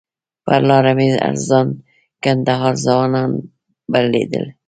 [0.45, 1.67] پر لاره مې هر ځای
[2.23, 3.31] کندهاري ځوانان
[4.13, 4.45] لیدل.